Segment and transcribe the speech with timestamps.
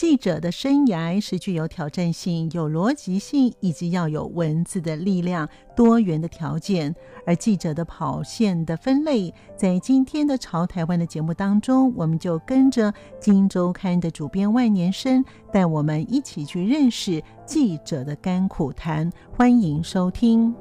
[0.00, 5.46] 记者的生涯是具有挑战性、有逻辑性，以及要有文字的力量、
[5.76, 6.96] 多元的条件。
[7.26, 15.22] 而记者的跑线的分类，在今天的《潮台湾》的节目当中，我们就跟着《金周刊》的主编万年生，
[15.52, 19.12] 带我们一起去认识记者的甘苦谈。
[19.30, 20.54] 欢迎收听。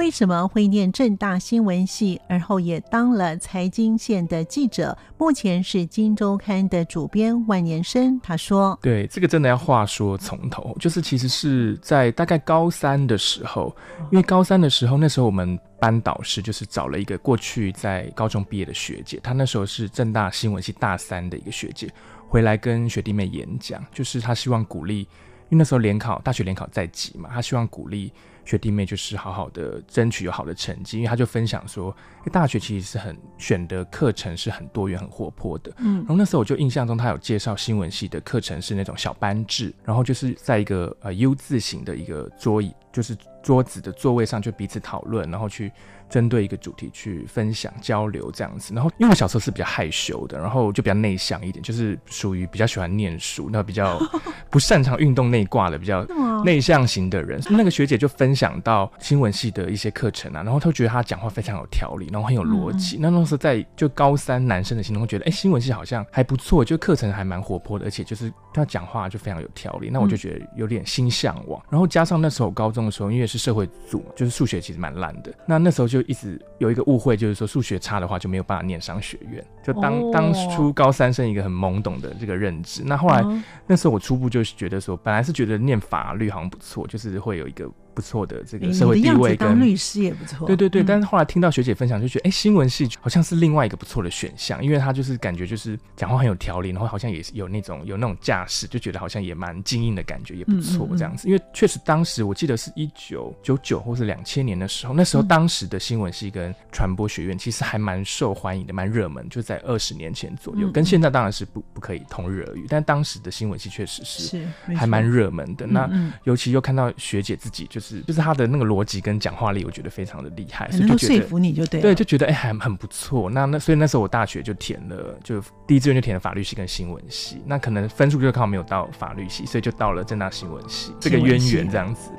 [0.00, 4.96] 为什么会念正大新闻系，而后也当了财经线的记者？
[5.18, 8.18] 目前是《金周刊》的主编万年生。
[8.20, 13.76] 他说：“对，这个真的要话说从头，就是其实是在大概高三的时候，
[14.10, 21.92] 因为高三的时候，那时候我们班导师就是找了一个过去在高中毕业的学姐，她那时候是正大新闻系大三的一个学姐，
[22.26, 25.08] 回来跟学弟妹演讲，就是她希望鼓励，因
[25.50, 28.10] 为那时候联考大学联考在即嘛，她希望鼓励。”
[28.50, 31.94] 学弟妹就是好好的争取有好的成绩，因为他就分享说，
[32.32, 35.72] 大学其实是很选的课程是很多元、很活泼的。
[35.78, 45.70] 嗯，然后那时候我就印象中他有介绍新闻系的课程是那种小班制，然后就是在一个呃 U 字形的一个桌椅，就是桌子的座位上就彼此讨论，然后去。
[46.10, 53.96] 针对一个主题去分享交流这样子，然后因为我小时候是比较害羞的，然后就比较内向一点，就是属于比较喜欢念书，那比较
[54.50, 56.04] 不擅长运动内挂的比较
[56.44, 57.40] 内向型的人。
[57.48, 62.98] 那个学姐就分享到新闻系的一些课程啊，然后她觉得她讲话非常有条理，然后很有逻辑。
[63.00, 69.88] 那那时候在就高三男生的心中会觉得，哎，新闻系好像还不错，就课程还蛮活泼的，而且就是他讲话就非常有条理。
[69.90, 71.60] 那我就觉得有点心向往。
[71.70, 76.00] 然后加上那时候高中的时候，因为是社会组，就是数学其实蛮烂的，那那时候就。
[76.10, 79.44] 一直有一个误会，就是说数学差的话就没有办法念商学院。
[79.62, 82.82] 就当当初高三生一个很懵懂的这个认知。
[82.84, 83.22] 那后来
[83.66, 87.70] 那时候我初步就是觉得说，本来是觉得念法律好像不错，就是会有一个。
[88.00, 90.46] 不错的这个社会地位，跟律师也不错。
[90.46, 101.28] 对对对，但是后来听到学姐分享，就觉得哎，新闻系好像是另外一个不错的选项，因为他就是感觉就是讲话很有条理，然后好像也是有那种有那种架势，就觉得好像也蛮精英的感觉，也不错这样子。
[101.28, 110.70] 因为确实当时我记得是一九九九或是两千年的时候，那时候当时的新闻系跟传播学院其实还蛮受欢迎的，蛮热门，就在二十年前左右。
[110.70, 115.66] 跟现在当然是不不可以同日而语，但当时的新闻系确实是还蛮热门的。
[115.66, 115.90] 那
[116.24, 118.70] 尤其又看到学姐自己就是就是他的那个。
[118.70, 123.28] 逻辑跟讲话力，我觉得非常的厉害，所以就说服你就对，对，就觉得哎，还很不错。
[123.28, 127.42] 那那所以那时候我大学就填了，就第一志愿就填了法律系跟新闻系。
[127.44, 132.12] 那可能分数就刚好没有到法律系，所以就到了正大新闻系，这个渊源这样子。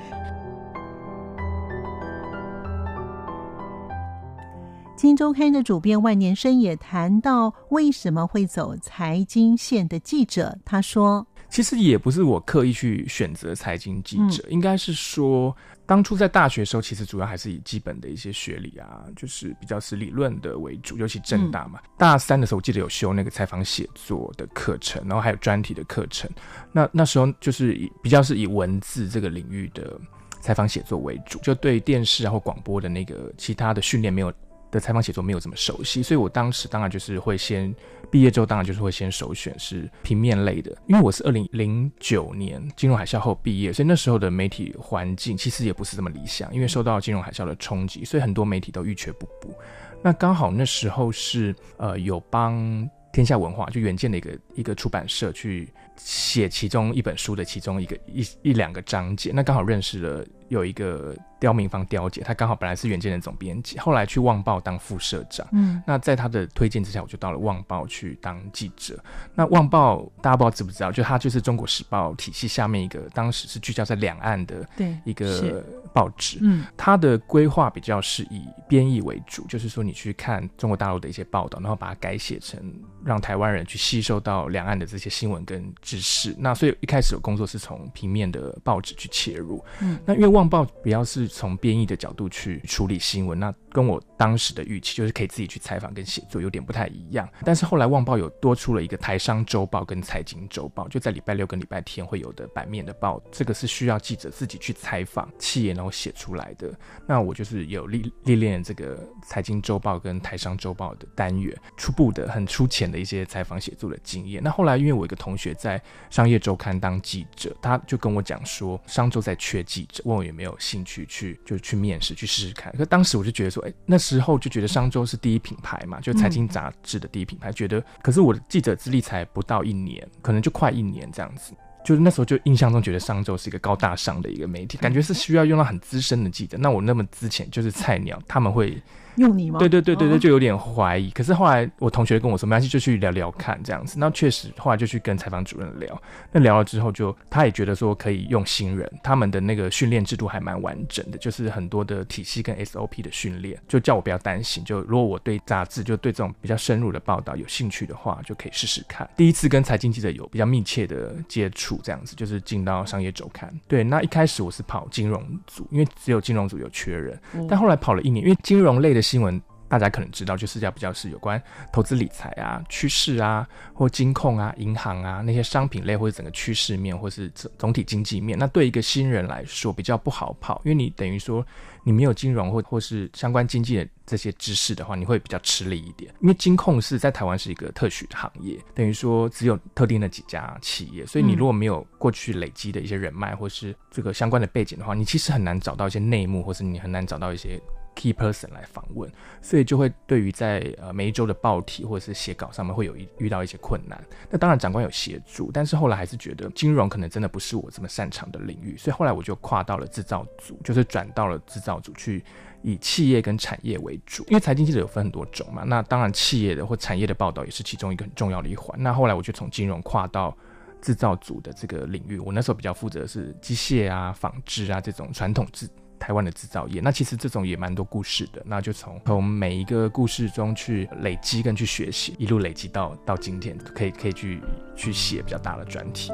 [4.98, 11.26] 金周刊的主编万年生也谈到为什么会走财经线的记者，他说。
[11.52, 21.80] 其实也不是我刻意去选择财经记者，嗯、应该是说当初在大学的时候，其实主要还是以基本的一些学理啊，就是比较是理论的为主，尤其政大嘛。
[21.84, 26.30] 嗯、大三的时候，我记得有修那个采访写作的课程，然后还有专题的课程。
[26.72, 30.00] 那那时候就是以比较是以文字这个领域的
[30.40, 34.32] 采访写作为主，就对电视啊或广播的那个其他的训练没有。
[34.72, 37.74] 的采访写作没有这么熟悉，所以我当时当然就是会先
[38.10, 49.54] 毕业之后，当然就是会先首选是平面类的，因为我是二零零九年金融海啸后毕业，所以那时候的媒体环境其实也不是这么理想，因为受到金融海啸的冲击，所以很多媒体都一蹶不振。
[50.02, 61.14] 那刚好那时候是呃有帮天下文化就远见的一个一个出版社去写其中一本书的其中一个一一两个章节，那刚好认识了有一个。
[61.42, 65.46] 刁明芳刁姐，她刚好本来是远见的总编辑，后来去《旺报》当副社长。
[65.52, 69.04] 嗯，那在她的推荐之下，我就到了《旺报》去当记者。
[69.34, 70.92] 那《旺报》大家不知道知不知道？
[70.92, 74.64] 就它就是《中国时报》体系下面一个，当时是聚焦在两岸的
[75.04, 76.38] 一个报纸。
[76.44, 82.62] 嗯，它的规划比较是以编译为主，就是说你去看中国大陆的一些报道，然后把它改写成
[83.04, 86.36] 让台湾人去吸收到两岸的这些新闻跟知识。
[86.38, 89.60] 那所以一开始有工作是从平面的报纸去切入。
[89.80, 91.31] 嗯，那因为《旺报》比较是。
[91.32, 97.28] 从编译的角度去处理新闻，那跟我当时的预期就是可以自己去采访跟写作有点不太一样。
[97.44, 106.72] 但是后来《旺报》有多出了一个台商周报跟财经周报，就在礼拜六跟礼拜天会有的版面的报，这个是需要记者自己去采访企业然后写出来的。
[107.08, 114.42] 那我就是有历历练这个财经周报跟台商周报的单元，初步的很粗浅的一些采访写作的经验。
[114.44, 122.74] 那后来因为我一个同学在商业周刊当记者，他就跟我讲说，商周在缺记者，问我有没有兴趣去就去面试去试试看。
[122.78, 131.54] 可当时我就觉得说，哎、欸，那时候就觉得商周是第一品牌嘛，就财经杂志的第一品牌，觉得可是我的记者资历才不到一年，可能就快一年这样子。
[131.84, 136.58] 就是那时候就印象中觉得商周是一个高大上的一个媒体，感觉是需要用到很资深的记者。
[136.58, 138.82] 那我那么之前就是菜鸟，他们会。
[139.16, 139.60] 用你吗？
[139.60, 141.10] 对对对对对，就有点怀疑。
[141.12, 143.98] 可是后来我同学跟我说，没关系，就去聊聊看这样子。
[144.00, 146.02] 那确实后来就去跟采访主任聊。
[146.32, 154.64] 那聊了之后就，就他也觉得说可以用新人，他们的那个训练制度还蛮完整的，就是很多的体系跟 SOP 的训练，就叫我不要担心。
[154.64, 159.10] 就如果我对杂志，就对这种比较深入的报道有兴趣的话，就可以试试看。
[159.18, 163.52] 第一次跟财经记者有比较密切的接触，这样子就是进到商业周刊。
[163.68, 167.20] 对，那一开始我是跑金融组，因为只有金融组有缺人。
[167.50, 169.42] 但后来跑了一年，因为金融类的新闻。
[169.72, 178.38] 大家可能知道，就是要比较是有关投资理财啊、趋势啊，或金控啊、银行啊那些商品类，或者整个趋势面，或是总总体经济面。
[178.38, 181.42] 那对一个新人来说比较不好跑，因为你等于说
[181.86, 186.14] 你没有金融或或是相关经济的这些知识的话，你会比较吃力一点。
[186.20, 197.58] 因为金控是在台湾是一个特许的行业，等于说只有特定的几家企业，所以你如果没有过去累积的一些人脉或是这个相关的背景的话，你其实很难找到一些内幕，或是你很难找到一些。
[197.96, 199.12] Key person 来访问，
[199.42, 204.02] 所以就会对于在呃每一周的报题或者是写稿上面会有一遇到一些困难。
[204.30, 212.24] 那当然长官有协助，但是后来还是觉得金融可能真的不是我这么擅长的领域，所以后来我就跨到了制造组，就是转到了制造组去
[212.62, 214.24] 以企业跟产业为主。
[214.30, 218.82] 因为财经记者有分很多种嘛，那当然企业的或产业的报道也是其中一个很重要的一环。
[218.82, 220.36] 那后来我就从金融跨到
[220.82, 225.70] 制造组的这个领域，我那时候比较负责的是机械啊、纺织啊这种传统制。
[226.02, 234.42] 台湾的制造业，那其实这种也蛮多故事的，那就从从每一个故事中去累积跟去学习，一路累积到到今天，可以可以去
[234.76, 236.12] 去写比较大的专题。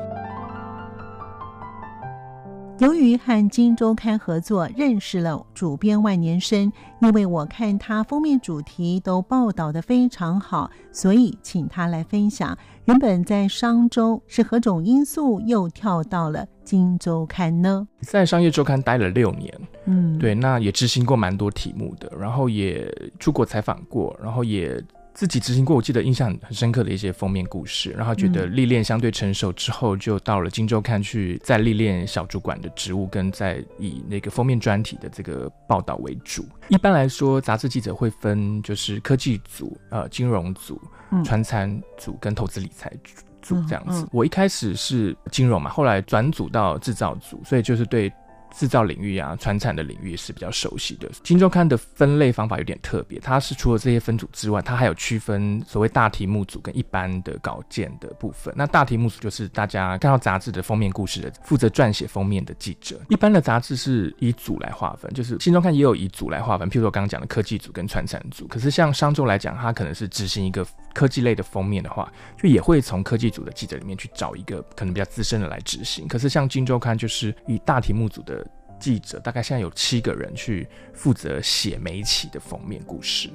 [2.80, 6.72] 由于和《金周刊》合作，认识了主编万年生。
[7.02, 12.56] 因为我看他封面主题都报道得非常好，所以请他来分享。
[12.86, 17.88] 原本在商周是何种因素又跳到了《金周刊》呢？
[18.02, 19.52] 在商业周刊待了六年，
[19.86, 22.88] 嗯，对，那也执行过蛮多题目的，然后也
[23.20, 24.80] 出国采访过，然后也。
[25.18, 36.46] 自己执行过，我记得印象很深刻的一些封面故事，然后觉得历练相对成熟之后，就到了《荆州看》去再历练小主管的职务，跟在以那个封面专题的这个报道为主。
[36.68, 40.80] 一般来说，杂志记者会分就是科技组、呃金融组、
[41.26, 42.94] 传餐组跟投资理财
[43.42, 44.08] 组这样子。
[44.12, 48.14] 我一开始是金融嘛，后来转组到制造组，所以就是对。
[48.56, 51.10] 制造领域啊，传产的领域是比较熟悉的。
[51.24, 58.54] 今周刊的分类方法有点特别，它是除了这些分组之外，它还有区分所谓大题目组跟一般的稿件的部分。
[58.58, 63.00] 那大题目组就是大家看到杂志的封面故事的，负责撰写封面的记者。
[63.10, 68.48] 一般的杂志是以组来划分，就是今周刊也有以组来划分，譬如我刚刚讲的科技组跟传产组。
[68.48, 72.12] 可是像商周来讲，它可能是执行一个科技类的封面的话，
[72.42, 76.08] 就也会从科技组的记者里面去找一个可能比较资深的来执行。
[76.08, 78.47] 可是像今周刊就是以大题目组的。
[78.80, 83.30] 记者大概现在有七个人去负责写每一期的封面故事。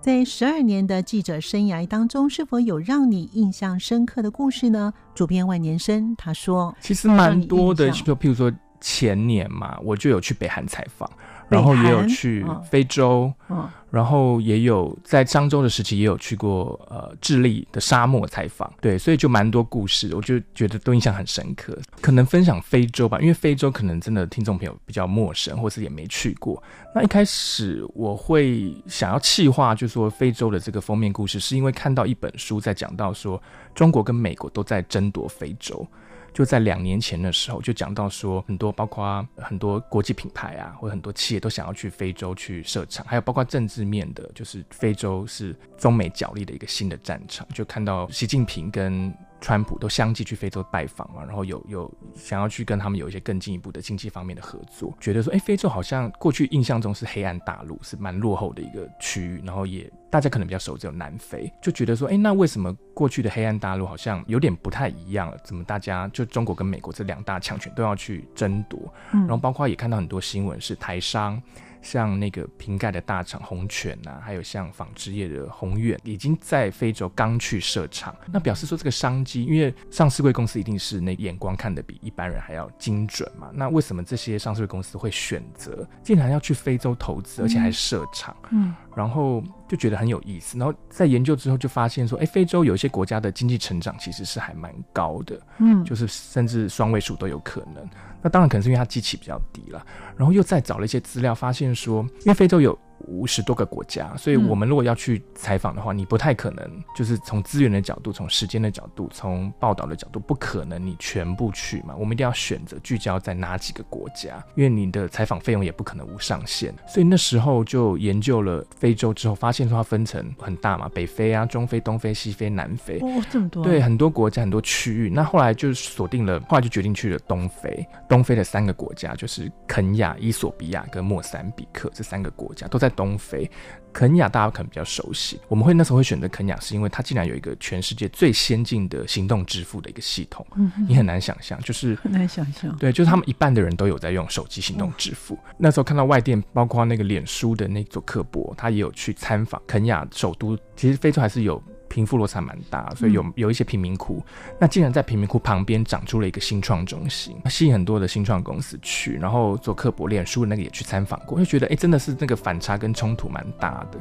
[0.00, 4.92] 在十二年的记者生涯当中，是否有让你印象深刻的故事呢？
[5.14, 11.10] 主编万年生他说，其实蛮多的，就譬如说前年嘛，我就有去北韩采访。
[11.54, 21.76] 然后也有去非洲，嗯、然后也有在漳州的时期也有去过呃智利的沙漠采访，对，所以就蛮多故事，我就觉得都印象很深刻。
[22.00, 26.62] 可能分享非洲吧，因为非洲可能真的听众朋友比较陌生，或是也没去过。
[26.94, 33.40] 那一开始我会想要气化，就是说非洲的这个封面故事，是因为看到一本书在讲到说
[33.74, 35.86] 中国跟美国都在争夺非洲。
[36.34, 47.46] 就在两年前的时候，就讲到说，很多包括很多国际品牌啊，或者很多企业都想要去非洲去设厂，还有包括政治面的，就是非洲是中美角力的一个新的战场。
[47.54, 49.14] 就看到习近平跟
[49.44, 65.36] 川普都相继去非洲拜访嘛，然后有有想要去跟他们有一些更进一步的经济方面的合作，觉得说，哎，非洲好像过去印象中是黑暗大陆，是蛮落后的一个区域，然后也大家可能比较熟只有南非，就觉得说，哎，那为什么过去的黑暗大陆好像有点不太一样了？
[65.44, 68.80] 怎么大家就中国跟美国这两大强权都要去争夺？
[69.10, 71.38] 然后包括也看到很多新闻是台商。
[71.84, 83.50] 像那个瓶盖的大厂红泉呐、啊，还有像纺织业的宏远，已经在非洲刚去设厂，那表示说这个商机，因为上市贵公司一定是那眼光看得比一般人还要精准嘛。
[83.52, 88.34] 那为什么这些上市贵公司会选择竟然要去非洲投资，而且还设厂？
[88.50, 90.58] 嗯，然后就觉得很有意思。
[90.58, 97.88] 然后在研究之后就发现说，哎，非洲有一些国家的经济成长其实是还蛮高的，嗯，就是甚至双位数都有可能。
[98.22, 99.84] 那当然可能是因为它基期比较低了，
[100.16, 102.78] 然后又再找了一些资料，发现说，因为非洲有。
[103.06, 111.94] 五十多个国家，所以我们如果要去采访的话，嗯、你不太可能就是从资源的角度、从时间的角度、从报道的角度，不可能你全部去嘛。
[111.96, 116.74] 我们一定要选择聚焦在哪几个国家，因为你的采访费用也不可能无上限。
[116.88, 125.10] 所以那时候就研究了非洲之后，发现说它分成很大嘛，北非啊、中非、东非、西非、南非，哦，这么多，对，很多国家、很多区域。
[125.10, 127.86] 那后来就锁定了，后来就决定去了东非。
[128.08, 133.50] 东非的三个国家就是肯亚、伊索比亚跟莫桑比克这三个国家都在东非。
[133.92, 140.44] 肯亚大家可能比较熟悉，我们会那时候会选择肯亚，是因为它竟然有一个全世界最先进的行动支付的一个系统。
[140.56, 142.76] 嗯，你很难想象，就是很难想象。
[142.76, 145.34] 对，就是他们一半的人都有在用手机行动支付。
[145.48, 145.54] 嗯。
[145.58, 150.58] 那时候看到外电，包括那个脸书的那座刻博，他也有去参访肯亚首都。
[150.74, 151.62] 其实非洲还是有。
[151.94, 154.16] 贫富落差蛮大，所以有有一些贫民窟。
[154.16, 159.14] 嗯、那竟然在贫民窟旁边长出了一个新创中心，吸引很多的新创公司去。
[159.14, 164.00] 然后做刻薄脸书那个也去参访过，就觉得哎、欸，真的是那个反差跟冲突蛮大的。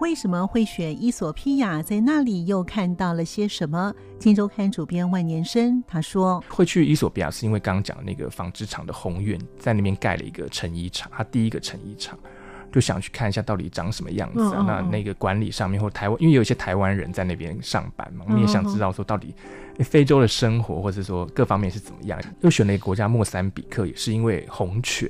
[0.00, 1.80] 为什么会选伊索比亚？
[1.80, 3.94] 在那里又看到了些什么？
[4.18, 12.18] 金周刊主编万年生他说，会去伊索比亚是因为刚刚讲那个纺织厂的宏愿在那边盖了一个成衣厂，他第一个成衣厂。
[12.72, 14.64] 就想去看一下到底长什么样子啊？
[14.66, 19.34] 那那个管理上面或台湾，因为有一些台湾人在那边上班嘛，我们也想知道说到底
[19.80, 22.20] 非洲的生活或者说各方面是怎么样。
[22.40, 25.08] 又选了一个国家莫桑比克，也是因为红泉，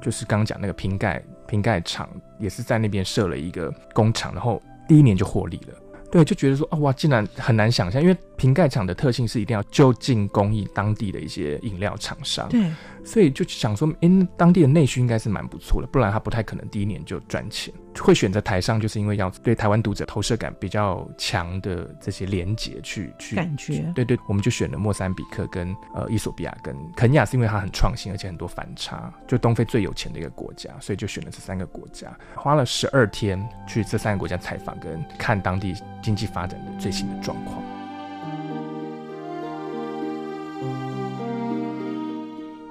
[0.00, 2.08] 就是刚刚讲那个瓶盖瓶盖厂，
[2.38, 5.74] 也是在那边设了一个工厂，然后第一年就获利了。
[6.10, 12.48] 对，就觉得说啊，哇，竟然很难想象，因为瓶盖厂的特性是一定要就近供应当地的一些饮料厂商。
[12.48, 12.70] 对。
[13.04, 17.72] 所以就想说，因、欸、当地的内需应该是蛮不错的，不然他不太可能第一年就赚钱。
[18.00, 23.92] 会选择台上，就是因为要对台湾读者投射感比较强的这些连结去去感觉。
[23.94, 37.62] 对对，我们就选了莫桑比克跟呃伊索比亚跟肯亚，是因为它很创新，而且很多反差，就东非最有钱的一个国家，所以就选了这三个国家，花了十二天去这三个国家采访跟看当地经济发展的最新的状况。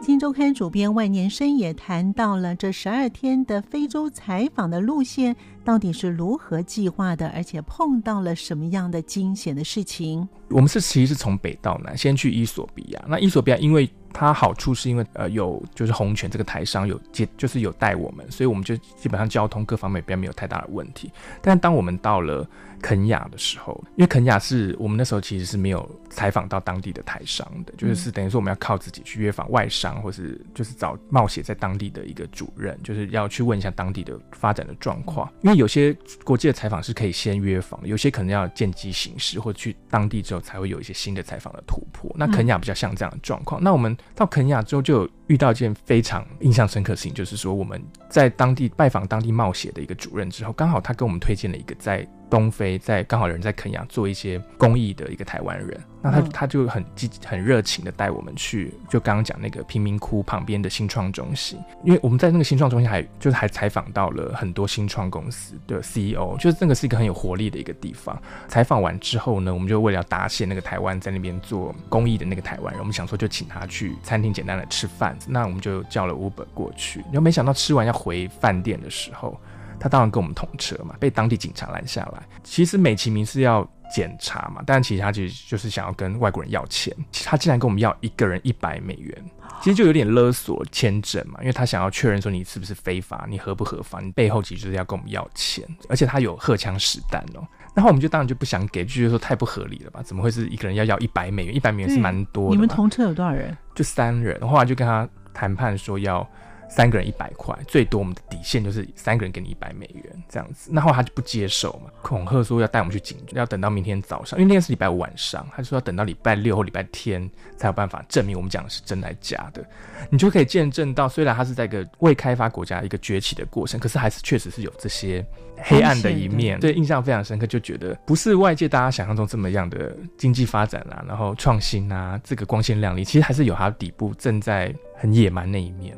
[0.05, 5.35] 新周刊主编万年生也谈到了这十二天的非洲采访的路线
[5.65, 10.25] 到底是如何计划的，而且碰到了什么样的惊险的事情。
[10.49, 13.03] 我们是其实是从北到南，先去伊索比亚。
[13.07, 21.11] 那伊索比亚因为它好处是因为呃有就是红泉这个台商有接就是有带我们，所以我们就基本上交通各方面并没有太大的问题。
[21.41, 22.47] 但当我们到了
[22.79, 35.27] 肯雅的时候，因为肯雅是我们那时候其实是没有采访到当地的台商的，就是是等于说我们要靠自己去约访外商，或是就是找冒险在当地的一个主任，就是要去问一下当地的发展的状况。
[35.41, 42.11] 因为有些国际的采访是可以先约访，有些可能要见机行事，或去当地之后才会有一些新的采访的突破。
[42.17, 43.61] 那肯亚比较像这样的状况。
[43.63, 52.07] 那我们到肯亚之后就有遇到一件非常印象深刻的事情，就是说我们在当地拜访当地冒险的一个主任之后，刚好他给我们推荐了一个在。
[52.27, 68.19] 东非在刚好有人在肯亚做一些公益的一个台湾人，那他他就很积很热情的带我们去，就刚刚讲那个贫民窟旁边的新创中心，因为我们在那个新创中心还就是还采访到了很多新创公司的 CEO，就是那个是一个很有活力的一个地方。
[68.47, 79.37] 采访完之后呢，我们就为了要答谢那个台湾在那边做公益的那个台湾人，我们想说就请他去餐厅简单的吃饭，那我们就叫了 Uber 过去，然后没想到吃完要回饭店的时候。
[79.85, 82.23] 他当然跟我们同车嘛，被当地警察拦下来。
[82.43, 83.63] 其实美其名是要
[83.93, 86.91] 检查嘛，但其实他其实就是想要跟外国人要钱。
[87.23, 89.15] 他竟然跟我们要一个人一百美元，
[89.61, 97.47] 其实就有点勒索签证嘛，因为他想要确认说你是不是非法，你合不合法，你背后其实就是要跟我们要钱，而且他有荷枪实弹哦。
[97.75, 100.01] 然后我们就当然就不想给，就觉得说太不合理了吧？
[100.01, 101.55] 怎么会是一个人要要一百美元？
[101.55, 102.55] 一百美元是蛮多的。
[102.55, 103.55] 你们同车有多少人？
[103.75, 104.41] 就三人。
[104.47, 106.27] 后来就跟他谈判说要。
[106.69, 110.69] 三个人一百块，最多我们的底线就是三个人给你一百美元这样子。
[110.73, 119.65] 那后来他就不接受嘛，恐吓说要带我们去警局，要等到明天早上，因为那天是礼拜五晚上，他说要等到礼拜六或礼拜天才有办法证明我们讲的是真的还是假的。
[120.09, 125.25] 你就可以见证到，虽然他是在一个未开发国家一个崛起的过程，可是还是确实是有这些
[125.57, 126.59] 黑暗的一面。
[126.59, 135.97] 对，印象非常深刻，就觉得不是外界大家想象中这么样的经济发展啦、啊，然后创新啊，这个光鲜亮丽，其实还是有它底部正在很野蛮那一面。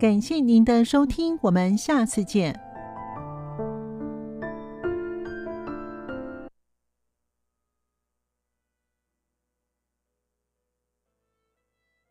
[0.00, 2.58] 感谢您的收听，我们下次见。